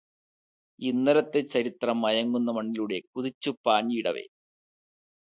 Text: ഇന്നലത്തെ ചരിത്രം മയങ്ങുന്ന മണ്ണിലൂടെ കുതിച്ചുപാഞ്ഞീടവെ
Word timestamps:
ഇന്നലത്തെ 0.79 1.41
ചരിത്രം 1.51 2.01
മയങ്ങുന്ന 2.01 2.51
മണ്ണിലൂടെ 2.51 2.99
കുതിച്ചുപാഞ്ഞീടവെ 3.07 4.25